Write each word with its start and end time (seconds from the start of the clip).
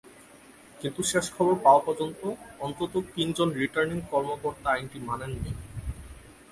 কিন্তু 0.81 1.01
শেষ 1.03 1.25
খবর 1.35 1.53
পাওয়া 1.65 1.81
পর্যন্ত 1.87 2.21
অন্তত 2.59 2.93
তিনজন 3.15 3.47
রিটার্নিং 3.53 3.97
কর্মকর্তা 4.11 4.67
আইনটি 4.71 4.97
মানেননি। 4.99 5.51